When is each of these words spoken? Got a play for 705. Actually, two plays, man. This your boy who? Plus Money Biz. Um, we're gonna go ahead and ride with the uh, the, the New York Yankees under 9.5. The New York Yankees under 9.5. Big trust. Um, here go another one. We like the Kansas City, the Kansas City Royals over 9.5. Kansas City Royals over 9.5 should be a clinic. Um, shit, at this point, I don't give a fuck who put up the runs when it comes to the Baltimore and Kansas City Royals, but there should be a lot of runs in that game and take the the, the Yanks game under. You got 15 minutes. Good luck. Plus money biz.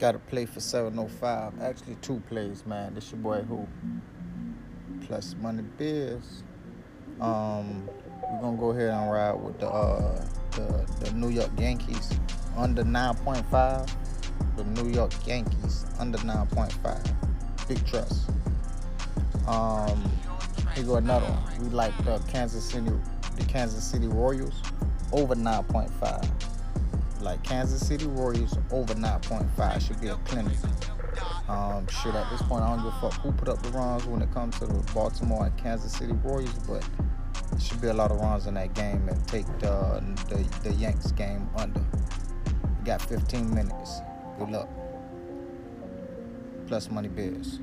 Got 0.00 0.14
a 0.14 0.18
play 0.18 0.46
for 0.46 0.60
705. 0.60 1.60
Actually, 1.60 1.96
two 1.96 2.22
plays, 2.26 2.64
man. 2.64 2.94
This 2.94 3.12
your 3.12 3.20
boy 3.20 3.42
who? 3.42 3.68
Plus 5.06 5.36
Money 5.42 5.62
Biz. 5.76 6.42
Um, 7.20 7.86
we're 8.32 8.40
gonna 8.40 8.56
go 8.56 8.70
ahead 8.70 8.88
and 8.88 9.12
ride 9.12 9.34
with 9.34 9.60
the 9.60 9.68
uh, 9.68 10.24
the, 10.52 10.90
the 11.00 11.12
New 11.12 11.28
York 11.28 11.50
Yankees 11.58 12.18
under 12.56 12.82
9.5. 12.82 13.90
The 14.56 14.64
New 14.64 14.88
York 14.88 15.12
Yankees 15.26 15.84
under 15.98 16.16
9.5. 16.16 17.68
Big 17.68 17.86
trust. 17.86 18.30
Um, 19.46 20.02
here 20.74 20.84
go 20.84 20.94
another 20.96 21.26
one. 21.26 21.62
We 21.62 21.68
like 21.68 21.94
the 22.06 22.16
Kansas 22.20 22.64
City, 22.64 22.90
the 23.36 23.44
Kansas 23.44 23.84
City 23.84 24.06
Royals 24.06 24.62
over 25.12 25.34
9.5. 25.34 26.49
Kansas 27.42 27.86
City 27.86 28.06
Royals 28.06 28.56
over 28.70 28.94
9.5 28.94 29.86
should 29.86 30.00
be 30.00 30.08
a 30.08 30.14
clinic. 30.16 30.56
Um, 31.48 31.86
shit, 31.88 32.14
at 32.14 32.30
this 32.30 32.42
point, 32.42 32.62
I 32.62 32.76
don't 32.76 32.84
give 32.84 32.94
a 32.94 33.00
fuck 33.00 33.20
who 33.20 33.32
put 33.32 33.48
up 33.48 33.62
the 33.62 33.70
runs 33.70 34.06
when 34.06 34.22
it 34.22 34.32
comes 34.32 34.58
to 34.60 34.66
the 34.66 34.92
Baltimore 34.94 35.46
and 35.46 35.56
Kansas 35.56 35.92
City 35.92 36.12
Royals, 36.22 36.52
but 36.68 36.84
there 37.50 37.60
should 37.60 37.80
be 37.80 37.88
a 37.88 37.94
lot 37.94 38.10
of 38.12 38.20
runs 38.20 38.46
in 38.46 38.54
that 38.54 38.74
game 38.74 39.08
and 39.08 39.26
take 39.28 39.46
the 39.58 40.02
the, 40.28 40.68
the 40.68 40.74
Yanks 40.76 41.10
game 41.12 41.48
under. 41.56 41.80
You 41.80 42.84
got 42.84 43.02
15 43.02 43.52
minutes. 43.54 44.00
Good 44.38 44.50
luck. 44.50 44.68
Plus 46.66 46.90
money 46.90 47.08
biz. 47.08 47.60